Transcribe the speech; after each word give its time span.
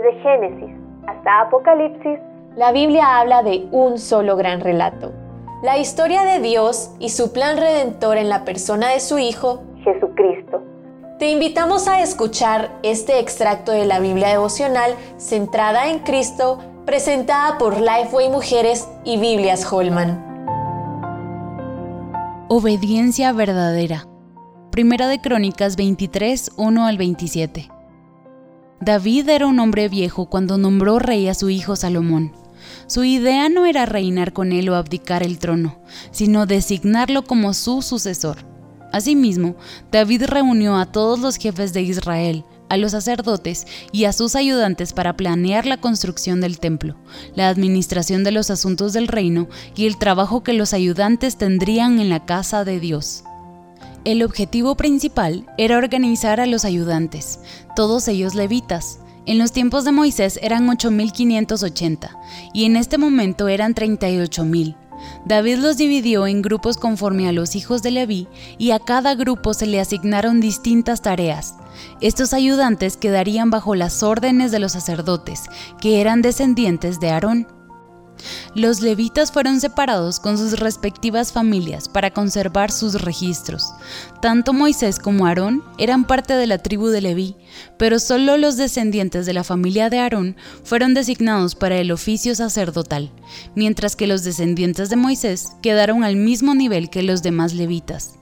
Desde 0.00 0.18
Génesis 0.22 0.74
hasta 1.06 1.42
Apocalipsis, 1.42 2.18
la 2.56 2.72
Biblia 2.72 3.18
habla 3.18 3.42
de 3.42 3.66
un 3.70 3.98
solo 3.98 4.34
gran 4.36 4.60
relato. 4.60 5.12
La 5.62 5.76
historia 5.76 6.22
de 6.22 6.40
Dios 6.40 6.94
y 6.98 7.10
su 7.10 7.32
plan 7.32 7.58
redentor 7.58 8.16
en 8.16 8.30
la 8.30 8.44
persona 8.46 8.88
de 8.88 9.00
su 9.00 9.18
Hijo, 9.18 9.62
Jesucristo. 9.84 10.62
Te 11.18 11.30
invitamos 11.30 11.86
a 11.86 12.00
escuchar 12.00 12.70
este 12.82 13.18
extracto 13.18 13.72
de 13.72 13.84
la 13.84 14.00
Biblia 14.00 14.28
devocional 14.28 14.94
centrada 15.18 15.90
en 15.90 15.98
Cristo, 15.98 16.58
presentada 16.86 17.58
por 17.58 17.78
Lifeway 17.78 18.30
Mujeres 18.30 18.88
y 19.04 19.18
Biblias 19.18 19.70
Holman. 19.70 20.24
Obediencia 22.48 23.32
verdadera. 23.32 24.06
Primera 24.70 25.08
de 25.08 25.20
Crónicas 25.20 25.76
23, 25.76 26.52
1 26.56 26.86
al 26.86 26.96
27. 26.96 27.79
David 28.82 29.28
era 29.28 29.46
un 29.46 29.60
hombre 29.60 29.90
viejo 29.90 30.30
cuando 30.30 30.56
nombró 30.56 30.98
rey 30.98 31.28
a 31.28 31.34
su 31.34 31.50
hijo 31.50 31.76
Salomón. 31.76 32.32
Su 32.86 33.04
idea 33.04 33.50
no 33.50 33.66
era 33.66 33.84
reinar 33.84 34.32
con 34.32 34.52
él 34.52 34.70
o 34.70 34.74
abdicar 34.74 35.22
el 35.22 35.38
trono, 35.38 35.82
sino 36.12 36.46
designarlo 36.46 37.22
como 37.22 37.52
su 37.52 37.82
sucesor. 37.82 38.38
Asimismo, 38.90 39.54
David 39.92 40.24
reunió 40.24 40.76
a 40.76 40.86
todos 40.86 41.18
los 41.18 41.36
jefes 41.36 41.74
de 41.74 41.82
Israel, 41.82 42.42
a 42.70 42.78
los 42.78 42.92
sacerdotes 42.92 43.66
y 43.92 44.04
a 44.04 44.14
sus 44.14 44.34
ayudantes 44.34 44.94
para 44.94 45.14
planear 45.14 45.66
la 45.66 45.76
construcción 45.76 46.40
del 46.40 46.58
templo, 46.58 46.96
la 47.34 47.50
administración 47.50 48.24
de 48.24 48.32
los 48.32 48.50
asuntos 48.50 48.94
del 48.94 49.08
reino 49.08 49.48
y 49.76 49.86
el 49.86 49.98
trabajo 49.98 50.42
que 50.42 50.54
los 50.54 50.72
ayudantes 50.72 51.36
tendrían 51.36 52.00
en 52.00 52.08
la 52.08 52.24
casa 52.24 52.64
de 52.64 52.80
Dios. 52.80 53.24
El 54.04 54.22
objetivo 54.22 54.76
principal 54.76 55.46
era 55.58 55.76
organizar 55.76 56.40
a 56.40 56.46
los 56.46 56.64
ayudantes, 56.64 57.40
todos 57.76 58.08
ellos 58.08 58.34
levitas. 58.34 58.98
En 59.26 59.38
los 59.38 59.52
tiempos 59.52 59.84
de 59.84 59.92
Moisés 59.92 60.38
eran 60.42 60.66
8.580 60.68 62.08
y 62.54 62.64
en 62.64 62.76
este 62.76 62.96
momento 62.96 63.48
eran 63.48 63.74
38.000. 63.74 64.74
David 65.26 65.58
los 65.58 65.76
dividió 65.76 66.26
en 66.26 66.40
grupos 66.40 66.78
conforme 66.78 67.28
a 67.28 67.32
los 67.32 67.56
hijos 67.56 67.82
de 67.82 67.90
Leví 67.90 68.26
y 68.56 68.70
a 68.70 68.78
cada 68.78 69.14
grupo 69.14 69.52
se 69.52 69.66
le 69.66 69.80
asignaron 69.80 70.40
distintas 70.40 71.02
tareas. 71.02 71.56
Estos 72.00 72.32
ayudantes 72.32 72.96
quedarían 72.96 73.50
bajo 73.50 73.74
las 73.74 74.02
órdenes 74.02 74.50
de 74.50 74.60
los 74.60 74.72
sacerdotes, 74.72 75.44
que 75.80 76.00
eran 76.00 76.22
descendientes 76.22 77.00
de 77.00 77.10
Aarón. 77.10 77.59
Los 78.54 78.80
levitas 78.80 79.32
fueron 79.32 79.60
separados 79.60 80.20
con 80.20 80.38
sus 80.38 80.58
respectivas 80.58 81.32
familias 81.32 81.88
para 81.88 82.10
conservar 82.10 82.70
sus 82.70 83.02
registros. 83.02 83.72
Tanto 84.20 84.52
Moisés 84.52 84.98
como 84.98 85.26
Aarón 85.26 85.62
eran 85.78 86.04
parte 86.04 86.34
de 86.34 86.46
la 86.46 86.58
tribu 86.58 86.88
de 86.88 87.00
Leví, 87.00 87.36
pero 87.78 87.98
solo 87.98 88.36
los 88.36 88.56
descendientes 88.56 89.26
de 89.26 89.32
la 89.32 89.44
familia 89.44 89.90
de 89.90 89.98
Aarón 89.98 90.36
fueron 90.64 90.94
designados 90.94 91.54
para 91.54 91.78
el 91.78 91.92
oficio 91.92 92.34
sacerdotal, 92.34 93.10
mientras 93.54 93.96
que 93.96 94.06
los 94.06 94.24
descendientes 94.24 94.90
de 94.90 94.96
Moisés 94.96 95.52
quedaron 95.62 96.04
al 96.04 96.16
mismo 96.16 96.54
nivel 96.54 96.90
que 96.90 97.02
los 97.02 97.22
demás 97.22 97.54
levitas. 97.54 98.14